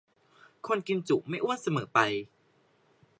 [0.67, 1.99] คนกินจุไม่อ้วนเสมอไป